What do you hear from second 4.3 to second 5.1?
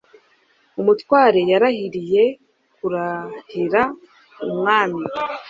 umwami.